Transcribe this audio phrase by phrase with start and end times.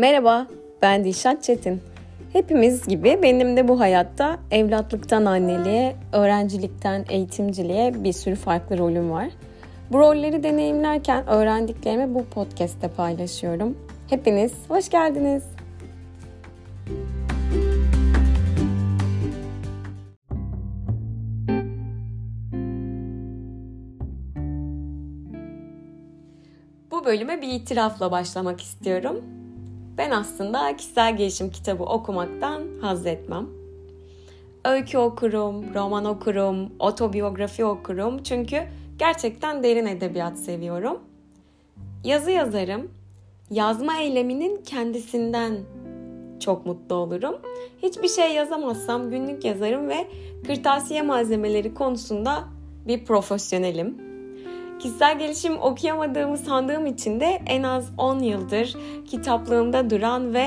[0.00, 0.46] Merhaba,
[0.82, 1.80] ben Dilşat Çetin.
[2.32, 9.28] Hepimiz gibi benim de bu hayatta evlatlıktan anneliğe, öğrencilikten eğitimciliğe bir sürü farklı rolüm var.
[9.92, 13.78] Bu rolleri deneyimlerken öğrendiklerimi bu podcast'te paylaşıyorum.
[14.10, 15.42] Hepiniz hoş geldiniz.
[26.90, 29.39] Bu bölüme bir itirafla başlamak istiyorum.
[30.00, 33.46] Ben aslında kişisel gelişim kitabı okumaktan haz etmem.
[34.64, 38.62] Öykü okurum, roman okurum, otobiyografi okurum çünkü
[38.98, 40.98] gerçekten derin edebiyat seviyorum.
[42.04, 42.90] Yazı yazarım.
[43.50, 45.58] Yazma eyleminin kendisinden
[46.40, 47.36] çok mutlu olurum.
[47.82, 50.06] Hiçbir şey yazamazsam günlük yazarım ve
[50.46, 52.44] kırtasiye malzemeleri konusunda
[52.86, 54.09] bir profesyonelim.
[54.82, 58.76] Kişisel gelişim okuyamadığımı sandığım için de en az 10 yıldır
[59.10, 60.46] kitaplığımda duran ve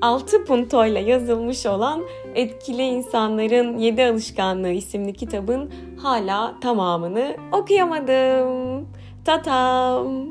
[0.00, 2.02] 6 puntoyla yazılmış olan
[2.34, 5.70] Etkili İnsanların 7 Alışkanlığı isimli kitabın
[6.02, 8.88] hala tamamını okuyamadım.
[9.24, 10.26] Tatam.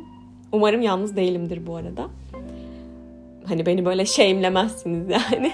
[0.52, 2.08] Umarım yalnız değilimdir bu arada.
[3.48, 5.52] Hani beni böyle şeyimlemezsiniz yani.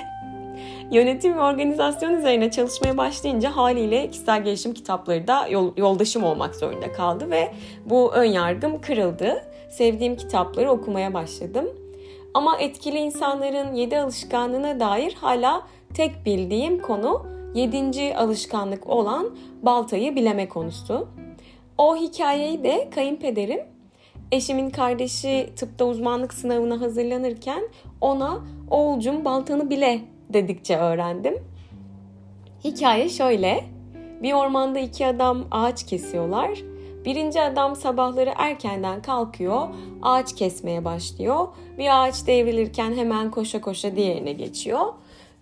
[0.92, 6.92] Yönetim ve organizasyon üzerine çalışmaya başlayınca haliyle kişisel gelişim kitapları da yol, yoldaşım olmak zorunda
[6.92, 7.52] kaldı ve
[7.86, 9.44] bu ön yargım kırıldı.
[9.70, 11.66] Sevdiğim kitapları okumaya başladım.
[12.34, 19.30] Ama etkili insanların yedi alışkanlığına dair hala tek bildiğim konu yedinci alışkanlık olan
[19.62, 21.08] baltayı bileme konusu.
[21.78, 23.60] O hikayeyi de kayınpederim
[24.32, 27.64] eşimin kardeşi tıpta uzmanlık sınavına hazırlanırken
[28.02, 30.02] ona oğulcum baltanı bile
[30.34, 31.44] dedikçe öğrendim.
[32.64, 33.64] Hikaye şöyle.
[34.24, 36.50] Bir ormanda iki adam ağaç kesiyorlar.
[37.06, 39.68] Birinci adam sabahları erkenden kalkıyor,
[40.02, 41.48] ağaç kesmeye başlıyor.
[41.78, 44.86] Bir ağaç devrilirken hemen koşa koşa diğerine geçiyor.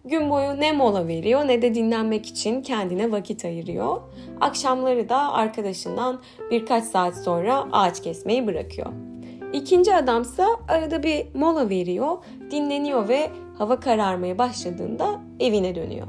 [0.05, 4.01] Gün boyu ne mola veriyor ne de dinlenmek için kendine vakit ayırıyor.
[4.41, 6.19] Akşamları da arkadaşından
[6.51, 8.87] birkaç saat sonra ağaç kesmeyi bırakıyor.
[9.53, 12.17] İkinci adamsa arada bir mola veriyor,
[12.51, 16.07] dinleniyor ve hava kararmaya başladığında evine dönüyor.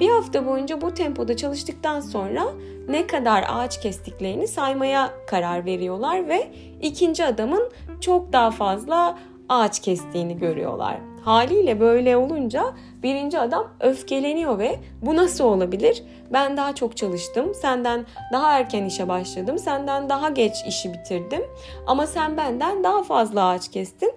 [0.00, 2.44] Bir hafta boyunca bu tempoda çalıştıktan sonra
[2.88, 6.48] ne kadar ağaç kestiklerini saymaya karar veriyorlar ve
[6.82, 7.70] ikinci adamın
[8.00, 11.09] çok daha fazla ağaç kestiğini görüyorlar.
[11.24, 12.64] Haliyle böyle olunca
[13.02, 16.02] birinci adam öfkeleniyor ve bu nasıl olabilir?
[16.32, 21.42] Ben daha çok çalıştım, senden daha erken işe başladım, senden daha geç işi bitirdim
[21.86, 24.12] ama sen benden daha fazla ağaç kestin.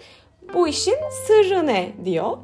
[0.53, 0.95] Bu işin
[1.27, 2.37] sırrı ne diyor.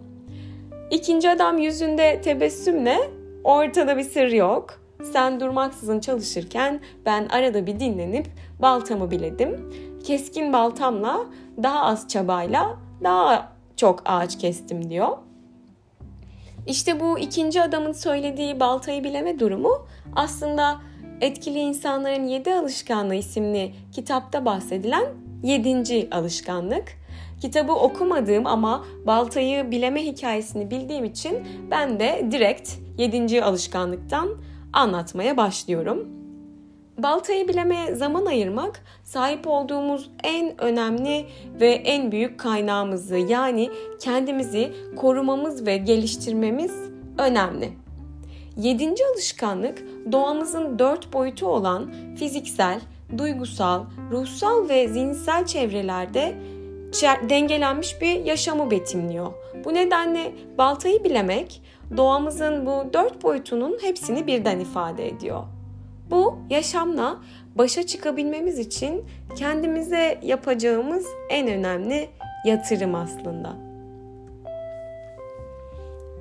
[0.92, 2.98] İkinci adam yüzünde tebessümle
[3.44, 4.82] ortada bir sır yok.
[5.14, 8.28] Sen durmaksızın çalışırken ben arada bir dinlenip
[8.62, 9.74] baltamı biledim.
[10.04, 11.26] Keskin baltamla
[11.64, 15.18] daha az çabayla daha çok ağaç kestim diyor.
[16.68, 20.82] İşte bu ikinci adamın söylediği baltayı bileme durumu aslında
[21.22, 25.06] Etkili İnsanların Yedi Alışkanlığı isimli kitapta bahsedilen
[25.44, 27.00] yedinci alışkanlık.
[27.42, 31.38] Kitabı okumadığım ama baltayı bileme hikayesini bildiğim için
[31.72, 34.30] ben de direkt yedinci alışkanlıktan
[34.74, 36.19] anlatmaya başlıyorum.
[37.04, 41.26] Baltayı bileme zaman ayırmak sahip olduğumuz en önemli
[41.60, 46.74] ve en büyük kaynağımızı yani kendimizi korumamız ve geliştirmemiz
[47.18, 47.70] önemli.
[48.58, 52.80] Yedinci alışkanlık doğamızın dört boyutu olan fiziksel,
[53.18, 56.36] duygusal, ruhsal ve zihinsel çevrelerde
[57.30, 59.34] dengelenmiş bir yaşamı betimliyor.
[59.66, 61.62] Bu nedenle baltayı bilemek
[61.98, 65.44] doğamızın bu dört boyutunun hepsini birden ifade ediyor.
[66.12, 67.18] Bu yaşamla
[67.56, 69.06] başa çıkabilmemiz için
[69.36, 72.10] kendimize yapacağımız en önemli
[72.46, 73.56] yatırım aslında.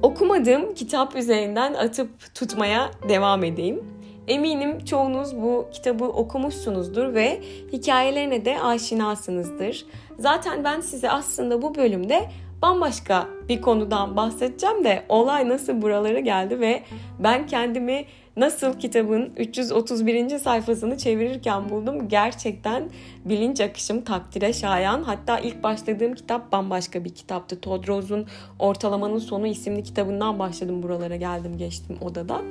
[0.03, 3.85] Okumadığım kitap üzerinden atıp tutmaya devam edeyim.
[4.29, 7.41] Eminim çoğunuz bu kitabı okumuşsunuzdur ve
[7.73, 9.87] hikayelerine de aşinasınızdır.
[10.19, 12.29] Zaten ben size aslında bu bölümde
[12.63, 16.83] bambaşka bir konudan bahsedeceğim de olay nasıl buralara geldi ve
[17.19, 18.05] ben kendimi
[18.39, 20.39] nasıl kitabın 331.
[20.39, 22.09] sayfasını çevirirken buldum.
[22.09, 22.91] Gerçekten
[23.25, 25.03] bilinç akışım takdire şayan.
[25.03, 27.61] Hatta ilk başladığım kitap bambaşka bir kitaptı.
[27.61, 28.27] Todroz'un
[28.59, 32.43] Ortalamanın Sonu isimli kitabından başladım buralara geldim geçtim odada.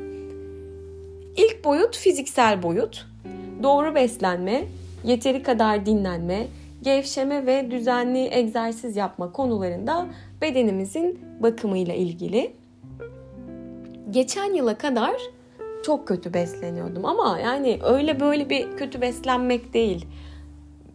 [1.38, 3.08] İlk boyut fiziksel boyut.
[3.64, 4.64] Doğru beslenme,
[5.04, 6.48] yeteri kadar dinlenme,
[6.82, 10.08] gevşeme ve düzenli egzersiz yapma konularında
[10.42, 12.54] bedenimizin bakımıyla ilgili.
[14.12, 15.16] Geçen yıla kadar
[15.88, 20.06] çok kötü besleniyordum ama yani öyle böyle bir kötü beslenmek değil.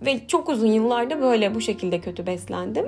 [0.06, 2.86] Ve çok uzun yıllarda böyle bu şekilde kötü beslendim.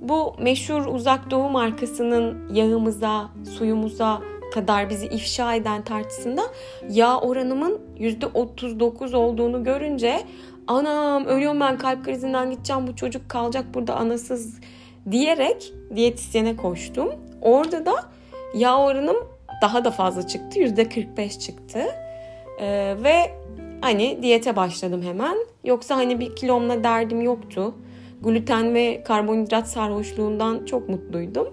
[0.00, 3.28] Bu meşhur uzak doğu markasının yağımıza,
[3.58, 4.22] suyumuza
[4.54, 6.42] kadar bizi ifşa eden tartısında
[6.90, 10.20] yağ oranımın %39 olduğunu görünce
[10.66, 14.60] anam ölüyorum ben kalp krizinden gideceğim bu çocuk kalacak burada anasız
[15.10, 17.08] diyerek diyetisyene koştum.
[17.42, 17.94] Orada da
[18.54, 19.31] yağ oranım
[19.62, 20.58] daha da fazla çıktı.
[20.58, 21.78] %45 çıktı.
[22.60, 23.30] Ee, ve
[23.80, 25.36] hani diyete başladım hemen.
[25.64, 27.74] Yoksa hani bir kilomla derdim yoktu.
[28.22, 31.48] Gluten ve karbonhidrat sarhoşluğundan çok mutluydum.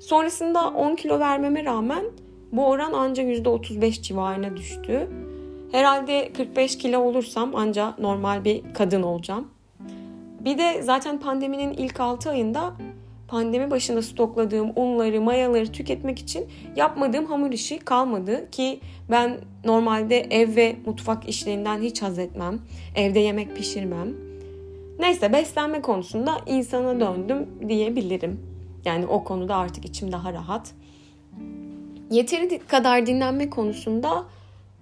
[0.00, 2.04] Sonrasında 10 kilo vermeme rağmen
[2.52, 5.08] bu oran ancak %35 civarına düştü.
[5.72, 9.48] Herhalde 45 kilo olursam ancak normal bir kadın olacağım.
[10.40, 12.72] Bir de zaten pandeminin ilk 6 ayında
[13.30, 18.80] pandemi başında stokladığım unları, mayaları tüketmek için yapmadığım hamur işi kalmadı ki
[19.10, 22.58] ben normalde ev ve mutfak işlerinden hiç haz etmem.
[22.96, 24.14] Evde yemek pişirmem.
[24.98, 28.40] Neyse beslenme konusunda insana döndüm diyebilirim.
[28.84, 30.72] Yani o konuda artık içim daha rahat.
[32.10, 34.24] Yeteri kadar dinlenme konusunda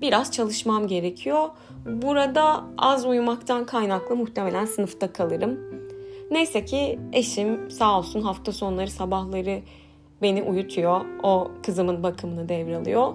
[0.00, 1.48] biraz çalışmam gerekiyor.
[1.86, 5.67] Burada az uyumaktan kaynaklı muhtemelen sınıfta kalırım.
[6.30, 9.60] Neyse ki eşim sağ olsun hafta sonları sabahları
[10.22, 11.00] beni uyutuyor.
[11.22, 13.14] O kızımın bakımını devralıyor.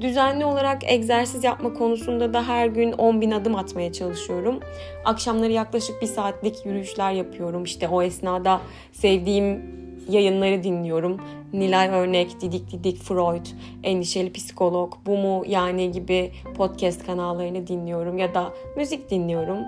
[0.00, 4.60] Düzenli olarak egzersiz yapma konusunda da her gün 10 bin adım atmaya çalışıyorum.
[5.04, 7.64] Akşamları yaklaşık bir saatlik yürüyüşler yapıyorum.
[7.64, 8.60] İşte o esnada
[8.92, 9.62] sevdiğim
[10.08, 11.20] yayınları dinliyorum.
[11.52, 13.46] Nilay Örnek, Didik Didik Freud,
[13.82, 19.58] Endişeli Psikolog, Bu Mu Yani gibi podcast kanallarını dinliyorum ya da müzik dinliyorum.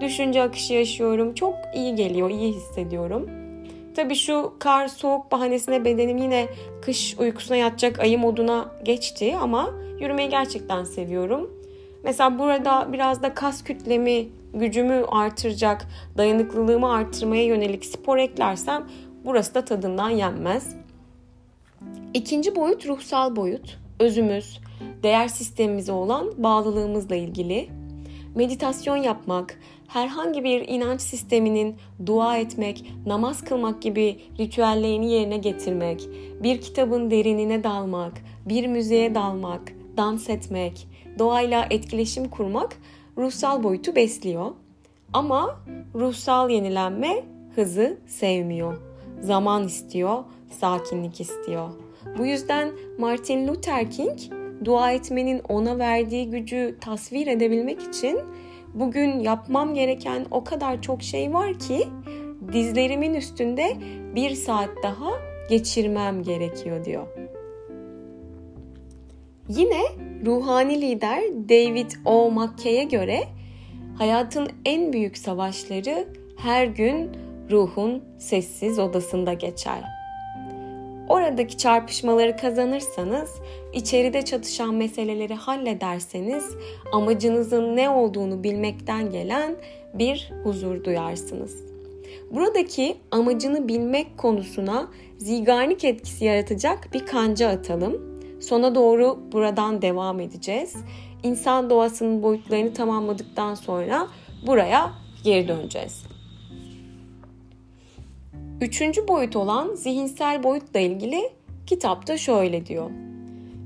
[0.00, 1.34] Düşünce akışı yaşıyorum.
[1.34, 3.30] Çok iyi geliyor, iyi hissediyorum.
[3.96, 6.48] Tabii şu kar soğuk bahanesine bedenim yine
[6.82, 9.70] kış uykusuna yatacak ayı moduna geçti ama
[10.00, 11.50] yürümeyi gerçekten seviyorum.
[12.04, 18.88] Mesela burada biraz da kas kütlemi, gücümü artıracak, dayanıklılığımı artırmaya yönelik spor eklersem
[19.24, 20.76] burası da tadından yenmez.
[22.14, 23.78] İkinci boyut ruhsal boyut.
[24.00, 24.60] Özümüz,
[25.02, 27.68] değer sistemimize olan bağlılığımızla ilgili.
[28.34, 36.08] Meditasyon yapmak, herhangi bir inanç sisteminin dua etmek, namaz kılmak gibi ritüellerini yerine getirmek,
[36.42, 38.12] bir kitabın derinine dalmak,
[38.46, 40.88] bir müziğe dalmak, dans etmek,
[41.18, 42.76] doğayla etkileşim kurmak
[43.18, 44.50] ruhsal boyutu besliyor.
[45.12, 45.60] Ama
[45.94, 47.24] ruhsal yenilenme
[47.54, 48.80] hızı sevmiyor.
[49.20, 51.68] Zaman istiyor, sakinlik istiyor.
[52.18, 54.18] Bu yüzden Martin Luther King
[54.64, 58.20] dua etmenin ona verdiği gücü tasvir edebilmek için
[58.76, 61.88] bugün yapmam gereken o kadar çok şey var ki
[62.52, 63.76] dizlerimin üstünde
[64.14, 65.10] bir saat daha
[65.50, 67.06] geçirmem gerekiyor diyor.
[69.48, 69.82] Yine
[70.26, 72.30] ruhani lider David O.
[72.30, 73.20] McKay'e göre
[73.98, 77.10] hayatın en büyük savaşları her gün
[77.50, 79.95] ruhun sessiz odasında geçer.
[81.08, 83.30] Oradaki çarpışmaları kazanırsanız,
[83.72, 86.44] içeride çatışan meseleleri hallederseniz
[86.92, 89.56] amacınızın ne olduğunu bilmekten gelen
[89.94, 91.66] bir huzur duyarsınız.
[92.30, 94.88] Buradaki amacını bilmek konusuna
[95.18, 98.20] zigarnik etkisi yaratacak bir kanca atalım.
[98.40, 100.76] Sona doğru buradan devam edeceğiz.
[101.22, 104.06] İnsan doğasının boyutlarını tamamladıktan sonra
[104.46, 104.92] buraya
[105.24, 106.15] geri döneceğiz.
[108.60, 111.30] Üçüncü boyut olan zihinsel boyutla ilgili
[111.66, 112.90] kitapta şöyle diyor.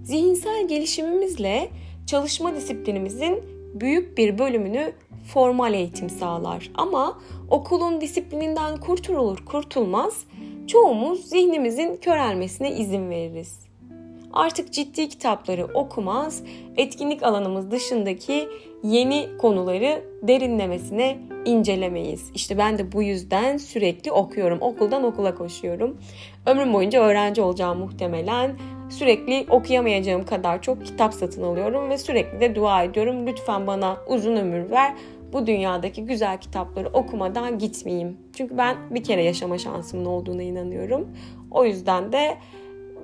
[0.04, 1.68] Zihinsel gelişimimizle
[2.06, 3.44] çalışma disiplinimizin
[3.74, 4.92] büyük bir bölümünü
[5.32, 6.70] formal eğitim sağlar.
[6.74, 7.18] Ama
[7.50, 10.24] okulun disiplininden kurtulur kurtulmaz
[10.66, 13.58] çoğumuz zihnimizin körelmesine izin veririz.
[14.32, 16.42] Artık ciddi kitapları okumaz,
[16.76, 18.48] etkinlik alanımız dışındaki
[18.82, 22.30] yeni konuları derinlemesine incelemeyiz.
[22.34, 24.58] İşte ben de bu yüzden sürekli okuyorum.
[24.60, 25.96] Okuldan okula koşuyorum.
[26.46, 28.56] Ömrüm boyunca öğrenci olacağım muhtemelen.
[28.90, 33.26] Sürekli okuyamayacağım kadar çok kitap satın alıyorum ve sürekli de dua ediyorum.
[33.26, 34.94] Lütfen bana uzun ömür ver.
[35.32, 38.16] Bu dünyadaki güzel kitapları okumadan gitmeyeyim.
[38.36, 41.08] Çünkü ben bir kere yaşama şansımın olduğuna inanıyorum.
[41.50, 42.36] O yüzden de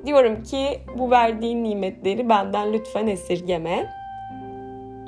[0.07, 3.93] diyorum ki bu verdiğin nimetleri benden lütfen esirgeme.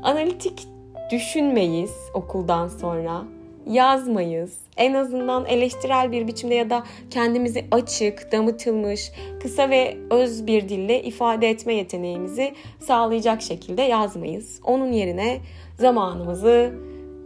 [0.02, 0.68] Analitik
[1.10, 3.24] düşünmeyiz okuldan sonra.
[3.66, 4.58] Yazmayız.
[4.76, 9.12] En azından eleştirel bir biçimde ya da kendimizi açık, damıtılmış,
[9.42, 14.60] kısa ve öz bir dille ifade etme yeteneğimizi sağlayacak şekilde yazmayız.
[14.64, 15.38] Onun yerine
[15.78, 16.72] zamanımızı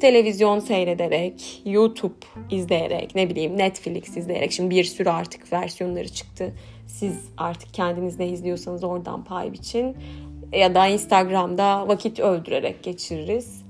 [0.00, 2.14] televizyon seyrederek, YouTube
[2.50, 4.52] izleyerek, ne bileyim Netflix izleyerek.
[4.52, 6.52] Şimdi bir sürü artık versiyonları çıktı.
[6.86, 9.96] Siz artık kendiniz ne izliyorsanız oradan pay biçin.
[10.52, 13.61] Ya da Instagram'da vakit öldürerek geçiririz.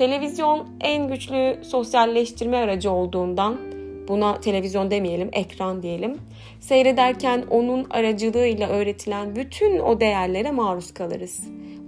[0.00, 3.58] Televizyon en güçlü sosyalleştirme aracı olduğundan
[4.08, 6.18] buna televizyon demeyelim, ekran diyelim.
[6.60, 11.40] Seyrederken onun aracılığıyla öğretilen bütün o değerlere maruz kalırız.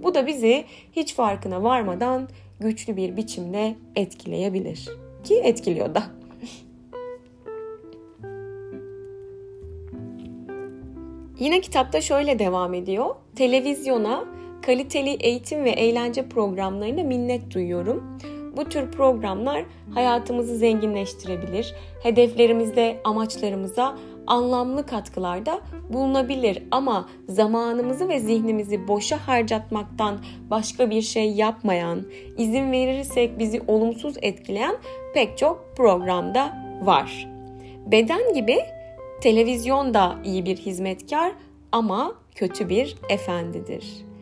[0.03, 0.65] Bu da bizi
[0.95, 2.27] hiç farkına varmadan
[2.59, 4.89] güçlü bir biçimde etkileyebilir.
[5.23, 6.03] Ki etkiliyor da.
[11.39, 13.15] Yine kitapta şöyle devam ediyor.
[13.35, 14.25] Televizyona,
[14.65, 18.17] kaliteli eğitim ve eğlence programlarına minnet duyuyorum.
[18.57, 29.27] Bu tür programlar hayatımızı zenginleştirebilir, hedeflerimizde, amaçlarımıza anlamlı katkılarda bulunabilir ama zamanımızı ve zihnimizi boşa
[29.27, 32.03] harcatmaktan başka bir şey yapmayan,
[32.37, 34.77] izin verirsek bizi olumsuz etkileyen
[35.13, 37.27] pek çok programda var.
[37.85, 38.57] Beden gibi
[39.21, 41.31] televizyon da iyi bir hizmetkar
[41.71, 44.12] ama kötü bir efendidir.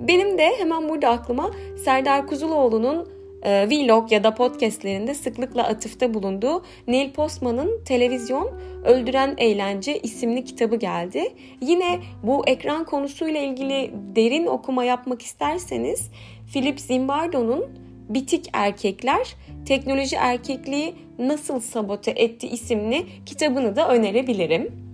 [0.00, 1.50] Benim de hemen burada aklıma
[1.84, 3.08] Serdar Kuzuloğlu'nun
[3.42, 8.50] e, vlog ya da podcastlerinde sıklıkla atıfta bulunduğu Neil Postman'ın Televizyon
[8.84, 11.32] Öldüren Eğlence isimli kitabı geldi.
[11.60, 16.10] Yine bu ekran konusuyla ilgili derin okuma yapmak isterseniz
[16.52, 17.64] Philip Zimbardo'nun
[18.08, 24.89] Bitik Erkekler Teknoloji Erkekliği Nasıl Sabote Etti isimli kitabını da önerebilirim.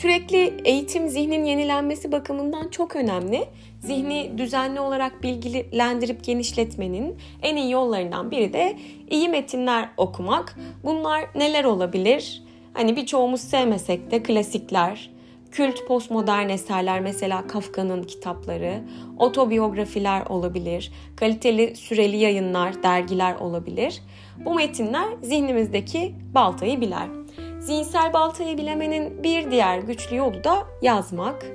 [0.00, 3.44] Sürekli eğitim zihnin yenilenmesi bakımından çok önemli.
[3.80, 8.78] Zihni düzenli olarak bilgilendirip genişletmenin en iyi yollarından biri de
[9.10, 10.58] iyi metinler okumak.
[10.84, 12.42] Bunlar neler olabilir?
[12.72, 15.10] Hani birçoğumuz sevmesek de klasikler,
[15.50, 18.84] kült postmodern eserler mesela Kafka'nın kitapları,
[19.18, 24.02] otobiyografiler olabilir, kaliteli süreli yayınlar, dergiler olabilir.
[24.44, 27.19] Bu metinler zihnimizdeki baltayı biler.
[27.60, 31.46] Zihinsel baltayı bilemenin bir diğer güçlü yolu da yazmak.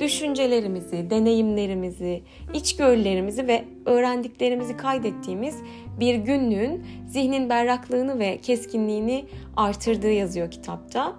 [0.00, 2.22] Düşüncelerimizi, deneyimlerimizi,
[2.54, 5.56] içgörülerimizi ve öğrendiklerimizi kaydettiğimiz
[6.00, 9.24] bir günlüğün zihnin berraklığını ve keskinliğini
[9.56, 11.12] artırdığı yazıyor kitapta.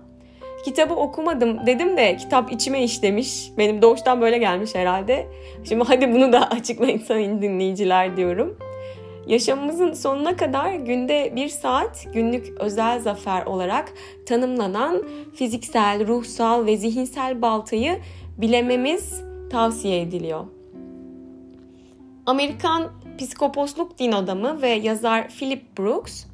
[0.66, 3.52] Kitabı okumadım dedim de kitap içime işlemiş.
[3.58, 5.28] Benim doğuştan böyle gelmiş herhalde.
[5.64, 8.58] Şimdi hadi bunu da açıklayın sayın dinleyiciler diyorum.
[9.28, 13.94] Yaşamımızın sonuna kadar günde bir saat günlük özel zafer olarak
[14.26, 15.04] tanımlanan
[15.36, 18.00] fiziksel, ruhsal ve zihinsel baltayı
[18.38, 20.46] bilememiz tavsiye ediliyor.
[22.26, 26.26] Amerikan psikoposluk din adamı ve yazar Philip Brooks,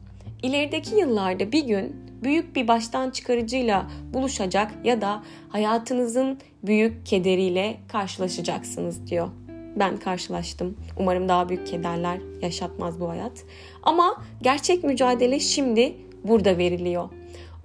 [0.44, 9.08] ilerideki yıllarda bir gün büyük bir baştan çıkarıcıyla buluşacak ya da hayatınızın büyük kederiyle karşılaşacaksınız
[9.08, 9.28] diyor
[9.76, 10.78] ben karşılaştım.
[10.98, 13.44] Umarım daha büyük kederler yaşatmaz bu hayat.
[13.84, 17.10] Ama gerçek mücadele şimdi burada veriliyor.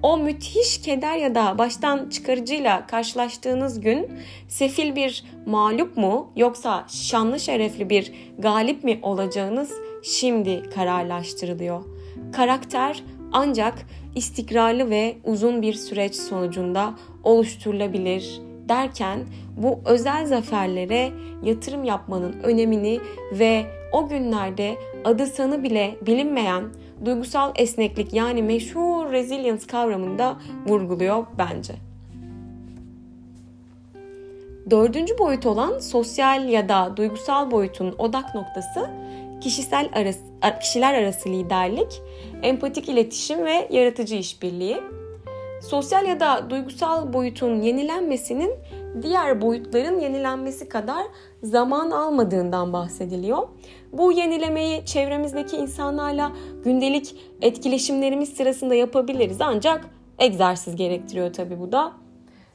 [0.02, 4.08] O müthiş keder ya da baştan çıkarıcıyla karşılaştığınız gün
[4.48, 9.72] sefil bir mağlup mu yoksa şanlı şerefli bir galip mi olacağınız
[10.02, 11.84] şimdi kararlaştırılıyor.
[12.32, 13.74] Karakter ancak
[14.14, 16.94] istikrarlı ve uzun bir süreç sonucunda
[17.24, 19.20] oluşturulabilir derken
[19.56, 21.10] bu özel zaferlere
[21.42, 23.00] yatırım yapmanın önemini
[23.32, 26.64] ve o günlerde adı sanı bile bilinmeyen
[27.04, 31.74] duygusal esneklik yani meşhur resilience kavramını da vurguluyor bence.
[34.70, 38.90] Dördüncü boyut olan sosyal ya da duygusal boyutun odak noktası
[39.40, 40.20] kişisel arası,
[40.60, 42.02] kişiler arası liderlik,
[42.42, 44.76] empatik iletişim ve yaratıcı işbirliği.
[45.60, 48.50] Sosyal ya da duygusal boyutun yenilenmesinin
[49.02, 51.06] diğer boyutların yenilenmesi kadar
[51.42, 53.48] zaman almadığından bahsediliyor.
[53.92, 56.32] Bu yenilemeyi çevremizdeki insanlarla
[56.64, 61.92] gündelik etkileşimlerimiz sırasında yapabiliriz ancak egzersiz gerektiriyor tabii bu da.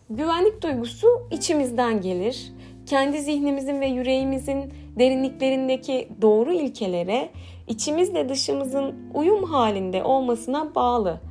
[0.10, 2.54] Güvenlik duygusu içimizden gelir.
[2.86, 7.30] Kendi zihnimizin ve yüreğimizin derinliklerindeki doğru ilkelere
[7.68, 11.31] içimizle dışımızın uyum halinde olmasına bağlı.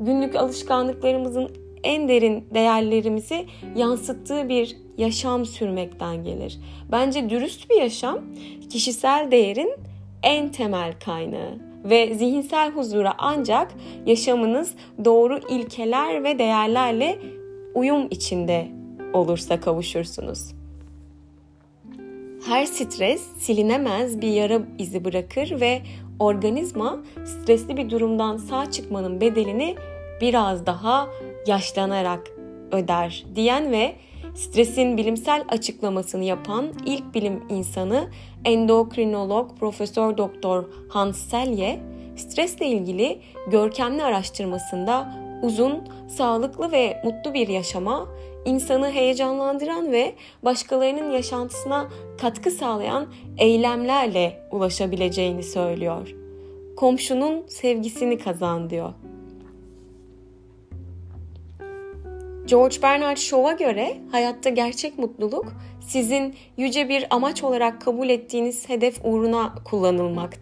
[0.00, 1.50] Günlük alışkanlıklarımızın
[1.84, 6.60] en derin değerlerimizi yansıttığı bir yaşam sürmekten gelir.
[6.92, 8.18] Bence dürüst bir yaşam
[8.70, 9.72] kişisel değerin
[10.22, 13.74] en temel kaynağı ve zihinsel huzura ancak
[14.06, 14.74] yaşamınız
[15.04, 17.18] doğru ilkeler ve değerlerle
[17.74, 18.68] uyum içinde
[19.12, 20.54] olursa kavuşursunuz.
[22.46, 25.82] Her stres silinemez bir yara izi bırakır ve
[26.18, 29.76] organizma stresli bir durumdan sağ çıkmanın bedelini
[30.20, 31.08] biraz daha
[31.46, 32.30] yaşlanarak
[32.72, 33.94] öder diyen ve
[34.34, 38.08] stresin bilimsel açıklamasını yapan ilk bilim insanı
[38.44, 41.80] endokrinolog Profesör Doktor Hans Selye
[42.16, 43.20] stresle ilgili
[43.50, 48.08] görkemli araştırmasında uzun, sağlıklı ve mutlu bir yaşama,
[48.44, 51.88] insanı heyecanlandıran ve başkalarının yaşantısına
[52.20, 53.06] katkı sağlayan
[53.38, 56.14] eylemlerle ulaşabileceğini söylüyor.
[56.76, 58.92] komşunun sevgisini kazan diyor.
[62.46, 69.00] George Bernard Shaw'a göre hayatta gerçek mutluluk sizin yüce bir amaç olarak kabul ettiğiniz hedef
[69.04, 70.34] uğruna kullanılmak.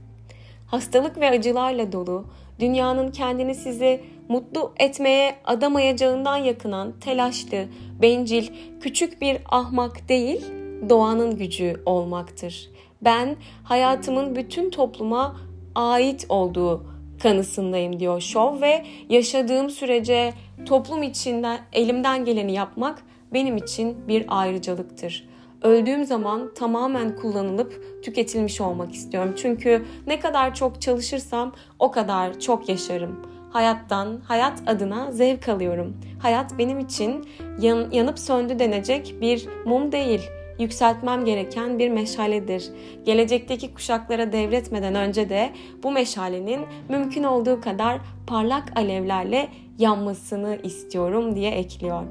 [0.66, 2.26] Hastalık ve acılarla dolu,
[2.60, 7.64] dünyanın kendini sizi mutlu etmeye adamayacağından yakınan telaşlı,
[8.02, 8.48] bencil,
[8.80, 10.44] küçük bir ahmak değil,
[10.88, 12.70] doğanın gücü olmaktır.
[13.02, 15.36] Ben hayatımın bütün topluma
[15.74, 16.86] ait olduğu
[17.22, 20.32] kanısındayım diyor Şov ve yaşadığım sürece
[20.66, 25.28] toplum içinde elimden geleni yapmak benim için bir ayrıcalıktır.
[25.62, 29.34] Öldüğüm zaman tamamen kullanılıp tüketilmiş olmak istiyorum.
[29.36, 33.20] Çünkü ne kadar çok çalışırsam o kadar çok yaşarım.
[33.50, 35.96] Hayattan, hayat adına zevk alıyorum.
[36.22, 37.28] Hayat benim için
[37.60, 40.20] yan, yanıp söndü denecek bir mum değil
[40.58, 42.68] yükseltmem gereken bir meşaledir.
[43.04, 45.50] Gelecekteki kuşaklara devretmeden önce de
[45.82, 49.48] bu meşalenin mümkün olduğu kadar parlak alevlerle
[49.78, 52.02] yanmasını istiyorum diye ekliyor.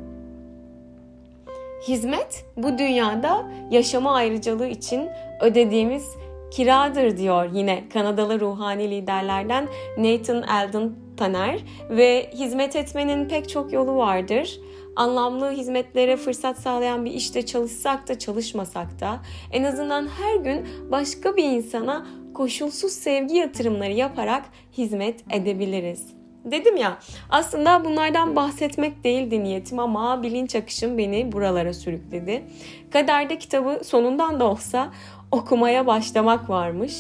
[1.87, 5.09] Hizmet bu dünyada yaşama ayrıcalığı için
[5.41, 6.05] ödediğimiz
[6.51, 13.95] kiradır diyor yine Kanadalı ruhani liderlerden Nathan Eldon Taner ve hizmet etmenin pek çok yolu
[13.95, 14.59] vardır
[14.95, 19.19] anlamlı hizmetlere fırsat sağlayan bir işte çalışsak da çalışmasak da
[19.51, 24.45] en azından her gün başka bir insana koşulsuz sevgi yatırımları yaparak
[24.77, 26.24] hizmet edebiliriz.
[26.45, 26.97] Dedim ya
[27.29, 32.43] aslında bunlardan bahsetmek değildi niyetim ama bilinç akışım beni buralara sürükledi.
[32.91, 34.91] Kaderde kitabı sonundan da olsa
[35.31, 36.93] okumaya başlamak varmış.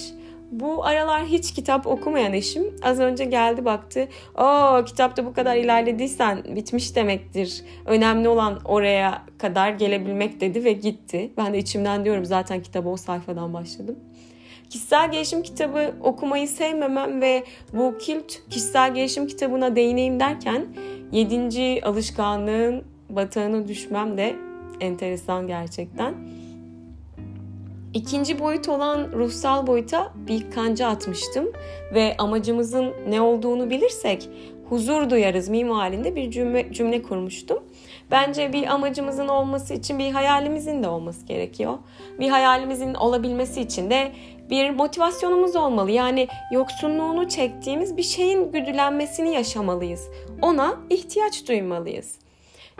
[0.51, 4.07] Bu aralar hiç kitap okumayan eşim az önce geldi baktı.
[4.37, 7.63] O kitapta bu kadar ilerlediysen bitmiş demektir.
[7.85, 11.31] Önemli olan oraya kadar gelebilmek dedi ve gitti.
[11.37, 13.99] Ben de içimden diyorum zaten kitabı o sayfadan başladım.
[14.69, 20.65] Kişisel gelişim kitabı okumayı sevmemem ve bu kilt kişisel gelişim kitabına değineyim derken
[21.11, 24.35] yedinci alışkanlığın batağına düşmem de
[24.79, 26.13] enteresan gerçekten.
[27.93, 31.51] İkinci boyut olan ruhsal boyuta bir kanca atmıştım
[31.93, 34.29] ve amacımızın ne olduğunu bilirsek
[34.69, 37.63] huzur duyarız mimarinde bir cümle, cümle kurmuştum.
[38.11, 41.77] Bence bir amacımızın olması için bir hayalimizin de olması gerekiyor.
[42.19, 44.11] Bir hayalimizin olabilmesi için de
[44.49, 45.91] bir motivasyonumuz olmalı.
[45.91, 50.09] Yani yoksunluğunu çektiğimiz bir şeyin güdülenmesini yaşamalıyız.
[50.41, 52.15] Ona ihtiyaç duymalıyız.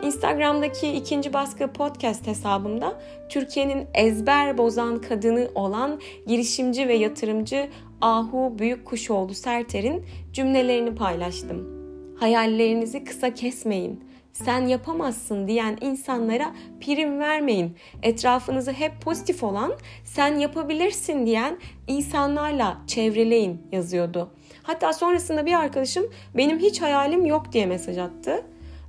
[0.03, 7.69] Instagram'daki ikinci baskı podcast hesabımda Türkiye'nin ezber bozan kadını olan girişimci ve yatırımcı
[8.01, 11.75] Ahu Büyükkuşoğlu Serter'in cümlelerini paylaştım.
[12.19, 14.03] Hayallerinizi kısa kesmeyin.
[14.43, 17.75] Sen yapamazsın diyen insanlara prim vermeyin.
[18.03, 24.29] Etrafınızı hep pozitif olan, sen yapabilirsin diyen insanlarla çevreleyin yazıyordu.
[24.63, 26.05] Hatta sonrasında bir arkadaşım
[26.37, 28.45] benim hiç hayalim yok diye mesaj attı.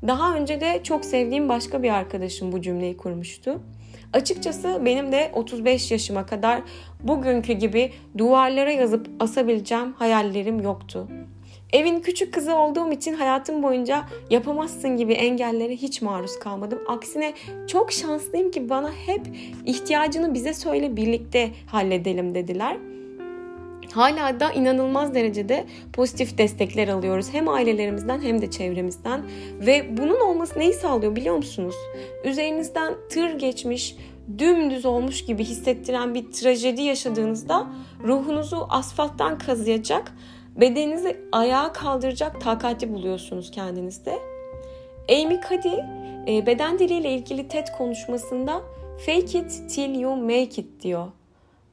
[0.07, 3.61] Daha önce de çok sevdiğim başka bir arkadaşım bu cümleyi kurmuştu.
[4.13, 6.63] Açıkçası benim de 35 yaşıma kadar
[7.03, 11.09] bugünkü gibi duvarlara yazıp asabileceğim hayallerim yoktu.
[11.73, 16.79] Evin küçük kızı olduğum için hayatım boyunca yapamazsın gibi engellere hiç maruz kalmadım.
[16.89, 17.35] Aksine
[17.67, 19.23] çok şanslıyım ki bana hep
[19.67, 22.77] ihtiyacını bize söyle birlikte halledelim dediler
[23.97, 27.27] hala da inanılmaz derecede pozitif destekler alıyoruz.
[27.33, 29.23] Hem ailelerimizden hem de çevremizden.
[29.61, 31.75] Ve bunun olması neyi sağlıyor biliyor musunuz?
[32.25, 33.97] Üzerinizden tır geçmiş,
[34.39, 37.67] dümdüz olmuş gibi hissettiren bir trajedi yaşadığınızda
[38.05, 40.13] ruhunuzu asfalttan kazıyacak,
[40.57, 44.19] bedeninizi ayağa kaldıracak takati buluyorsunuz kendinizde.
[45.11, 45.77] Amy Cuddy
[46.29, 48.63] e, beden diliyle ilgili TED konuşmasında
[49.07, 51.07] fake it till you make it diyor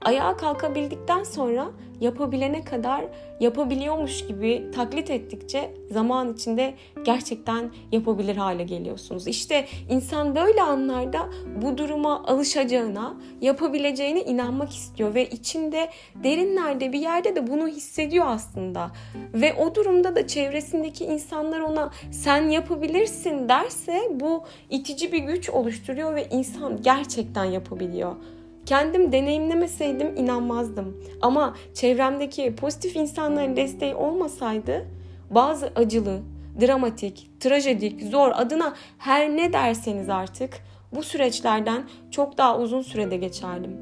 [0.04, 3.06] ayağa kalkabildikten sonra yapabilene kadar
[3.40, 9.28] yapabiliyormuş gibi taklit ettikçe zaman içinde gerçekten yapabilir hale geliyorsunuz.
[9.28, 11.30] İşte insan böyle anlarda
[11.62, 15.90] bu duruma alışacağına, yapabileceğine inanmak istiyor ve içinde
[16.24, 18.92] derinlerde bir yerde de bunu hissediyor aslında.
[19.34, 26.16] Ve o durumda da çevresindeki insanlar ona sen yapabilirsin derse bu itici bir güç oluşturuyor
[26.16, 28.16] ve insan gerçekten yapabiliyor.
[28.66, 30.98] Kendim deneyimlemeseydim inanmazdım.
[31.22, 34.86] Ama çevremdeki pozitif insanların desteği olmasaydı
[35.30, 36.20] bazı acılı,
[36.62, 40.60] dramatik, trajedik, zor adına her ne derseniz artık
[40.96, 43.78] bu süreçlerden çok daha uzun sürede geçerdim.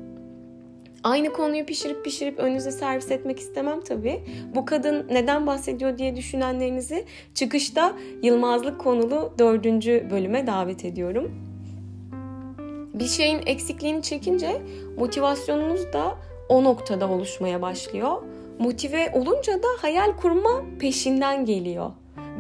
[1.04, 4.24] Aynı konuyu pişirip pişirip önünüze servis etmek istemem tabii.
[4.56, 11.51] Bu kadın neden bahsediyor diye düşünenlerinizi çıkışta Yılmazlık konulu dördüncü bölüme davet ediyorum
[13.02, 14.62] bir şeyin eksikliğini çekince
[14.98, 16.16] motivasyonunuz da
[16.50, 18.22] o noktada oluşmaya başlıyor.
[18.60, 21.92] motive olunca da hayal kurma peşinden geliyor.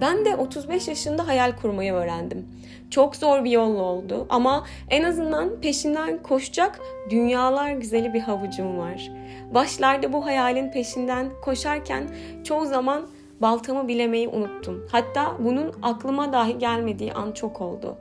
[0.02, 2.48] Ben de 35 yaşında hayal kurmayı öğrendim.
[2.90, 9.12] Çok zor bir yol oldu ama en azından peşinden koşacak dünyalar güzeli bir havucum var.
[9.54, 12.04] Başlarda bu hayalin peşinden koşarken
[12.44, 13.08] çoğu zaman
[13.42, 14.88] baltamı bilemeyi unuttum.
[14.92, 17.98] Hatta bunun aklıma dahi gelmediği an çok oldu.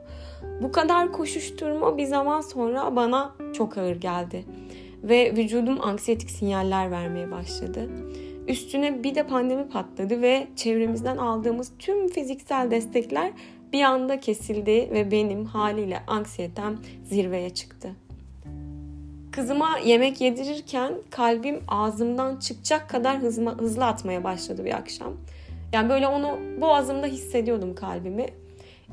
[0.61, 4.45] Bu kadar koşuşturma bir zaman sonra bana çok ağır geldi
[5.03, 7.89] ve vücudum anksiyetik sinyaller vermeye başladı.
[8.47, 13.31] Üstüne bir de pandemi patladı ve çevremizden aldığımız tüm fiziksel destekler
[13.73, 17.89] bir anda kesildi ve benim haliyle anksiyetem zirveye çıktı.
[19.31, 25.13] Kızıma yemek yedirirken kalbim ağzımdan çıkacak kadar hızma, hızlı atmaya başladı bir akşam.
[25.73, 28.25] Yani böyle onu boğazımda hissediyordum kalbimi.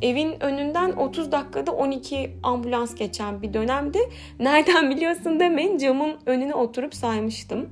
[0.02, 3.98] Evin önünden 30 dakikada 12 ambulans geçen bir dönemde
[4.40, 7.68] nereden biliyorsun demeyin camın önüne oturup saymıştım.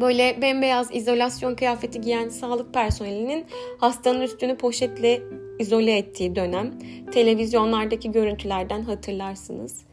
[0.00, 3.46] Böyle bembeyaz izolasyon kıyafeti giyen sağlık personelinin
[3.78, 5.22] hastanın üstünü poşetle
[5.58, 6.78] izole ettiği dönem.
[7.12, 9.84] Televizyonlardaki görüntülerden hatırlarsınız.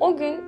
[0.00, 0.40] O gün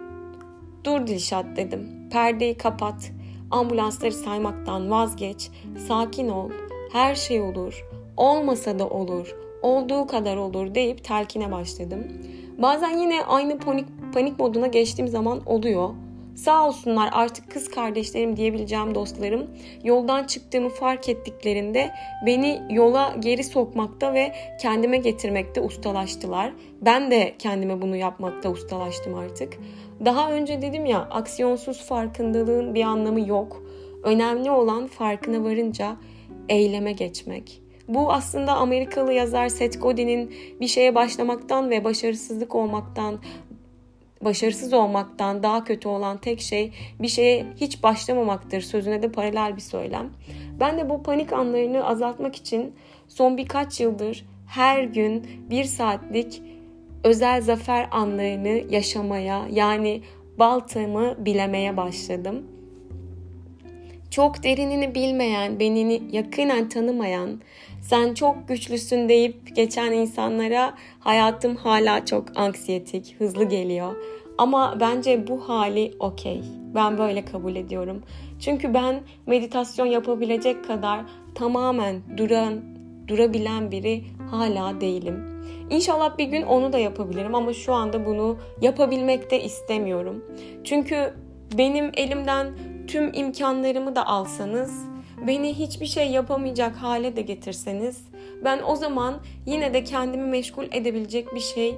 [0.85, 2.09] dur Dilşat dedim.
[2.13, 3.13] Perdeyi kapat.
[3.51, 5.51] Ambulansları saymaktan vazgeç.
[5.89, 6.51] Sakin ol.
[6.93, 7.85] Her şey olur.
[8.17, 9.48] Olmasa da olur.
[9.63, 12.05] Olduğu kadar olur deyip telkine başladım.
[12.59, 15.91] Bazen yine aynı panik, panik moduna geçtiğim zaman oluyor.
[16.39, 19.47] Sağ olsunlar artık kız kardeşlerim diyebileceğim dostlarım
[19.85, 21.91] yoldan çıktığımı fark ettiklerinde
[22.27, 26.53] beni yola geri sokmakta ve kendime getirmekte ustalaştılar.
[26.83, 29.59] Ben de kendime bunu yapmakta ustalaştım artık.
[30.05, 33.63] Daha önce dedim ya aksiyonsuz farkındalığın bir anlamı yok.
[34.03, 35.97] Önemli olan farkına varınca
[36.49, 37.68] eyleme geçmek.
[37.89, 43.19] Bu aslında Amerikalı yazar Seth Godin'in bir şeye başlamaktan ve başarısızlık olmaktan
[44.25, 49.61] başarısız olmaktan daha kötü olan tek şey bir şeye hiç başlamamaktır sözüne de paralel bir
[49.61, 50.11] söylem.
[50.61, 52.75] Ben de bu panik anlarını azaltmak için
[53.09, 56.43] son birkaç yıldır her gün bir saatlik
[57.05, 60.03] özel zafer anlarını yaşamaya yani
[60.39, 62.58] baltamı bilemeye başladım.
[64.11, 67.41] Çok derinini bilmeyen, beni yakinen tanımayan,
[67.83, 73.95] sen çok güçlüsün deyip geçen insanlara hayatım hala çok anksiyetik, hızlı geliyor.
[74.39, 76.43] Ama bence bu hali okey.
[76.75, 78.03] Ben böyle kabul ediyorum.
[78.41, 81.01] Çünkü ben meditasyon yapabilecek kadar
[81.35, 82.61] tamamen duran,
[83.09, 85.43] durabilen biri hala değilim.
[85.71, 90.25] İnşallah bir gün onu da yapabilirim ama şu anda bunu yapabilmek de istemiyorum.
[90.65, 91.15] Çünkü
[91.59, 92.47] benim elimden
[92.89, 94.73] tüm imkanlarımı da alsanız
[95.27, 98.05] beni hiçbir şey yapamayacak hale de getirseniz
[98.45, 101.75] ben o zaman yine de kendimi meşgul edebilecek bir şey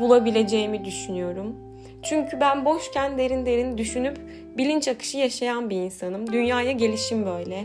[0.00, 1.54] bulabileceğimi düşünüyorum.
[2.02, 4.18] Çünkü ben boşken derin derin düşünüp
[4.58, 6.32] bilinç akışı yaşayan bir insanım.
[6.32, 7.64] Dünyaya gelişim böyle.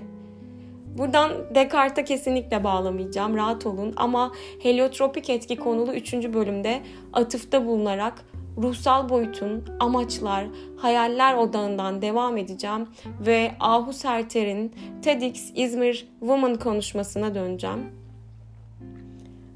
[0.98, 3.38] Buradan Descartes'a kesinlikle bağlamayacağım.
[3.38, 3.94] Rahat olun.
[3.98, 4.32] Ama
[4.64, 6.14] heliotropik etki konulu 3.
[6.14, 6.80] bölümde
[7.14, 8.26] atıfta bulunarak
[8.62, 10.46] ruhsal boyutun, amaçlar,
[10.78, 12.88] hayaller odağından devam edeceğim
[13.20, 18.00] ve Ahu Serter'in TEDx İzmir Woman konuşmasına döneceğim.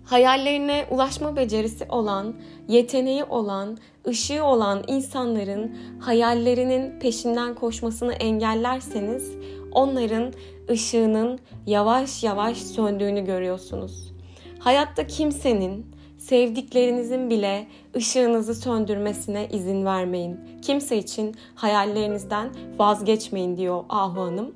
[0.06, 2.36] Hayallerine ulaşma becerisi olan,
[2.68, 9.32] yeteneği olan, ışığı olan insanların hayallerinin peşinden koşmasını engellerseniz
[9.72, 10.34] onların
[10.70, 14.14] ışığının yavaş yavaş söndüğünü görüyorsunuz.
[14.60, 15.93] Hayatta kimsenin
[16.24, 20.40] sevdiklerinizin bile ışığınızı söndürmesine izin vermeyin.
[20.62, 24.56] Kimse için hayallerinizden vazgeçmeyin diyor Ahu Hanım.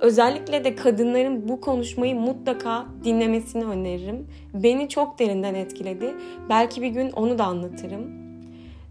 [0.00, 4.26] Özellikle de kadınların bu konuşmayı mutlaka dinlemesini öneririm.
[4.54, 6.14] Beni çok derinden etkiledi.
[6.48, 8.26] Belki bir gün onu da anlatırım.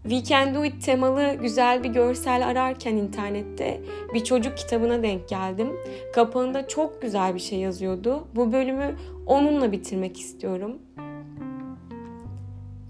[0.08, 3.80] We Do It temalı güzel bir görsel ararken internette
[4.14, 5.68] bir çocuk kitabına denk geldim.
[6.14, 8.28] Kapağında çok güzel bir şey yazıyordu.
[8.36, 10.78] Bu bölümü onunla bitirmek istiyorum.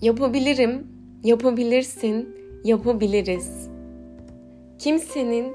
[0.03, 0.87] Yapabilirim,
[1.25, 3.69] yapabilirsin, yapabiliriz.
[4.79, 5.53] Kimsenin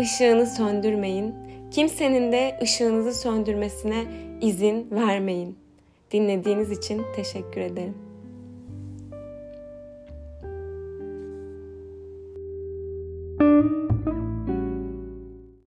[0.00, 1.34] ışığını söndürmeyin.
[1.70, 4.04] Kimsenin de ışığınızı söndürmesine
[4.40, 5.56] izin vermeyin.
[6.12, 8.05] Dinlediğiniz için teşekkür ederim.